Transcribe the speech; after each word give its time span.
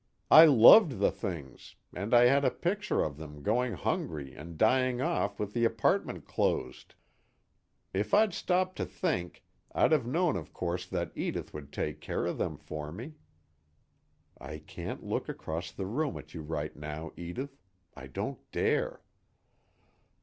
I 0.31 0.45
loved 0.45 0.93
the 0.97 1.11
things, 1.11 1.75
and 1.93 2.11
I 2.11 2.23
had 2.25 2.43
a 2.43 2.49
picture 2.49 3.03
of 3.03 3.17
them 3.17 3.43
going 3.43 3.73
hungry 3.73 4.33
and 4.33 4.57
dying 4.57 4.99
off 4.99 5.39
with 5.39 5.53
the 5.53 5.63
apartment 5.63 6.25
closed. 6.25 6.95
If 7.93 8.11
I'd 8.11 8.33
stopped 8.33 8.77
to 8.77 8.85
think, 8.87 9.43
I'd 9.73 9.91
have 9.91 10.07
known 10.07 10.37
of 10.37 10.53
course 10.53 10.87
that 10.87 11.11
Edith 11.13 11.53
would 11.53 11.71
take 11.71 12.01
care 12.01 12.25
of 12.25 12.39
them 12.39 12.57
for 12.57 12.91
me." 12.91 13.13
_I 14.39 14.65
can't 14.65 15.03
look 15.03 15.29
across 15.29 15.71
the 15.71 15.85
room 15.85 16.17
at 16.17 16.33
you 16.33 16.41
right 16.41 16.75
now, 16.75 17.11
Edith; 17.15 17.59
I 17.95 18.07
don't 18.07 18.39
dare. 18.51 19.03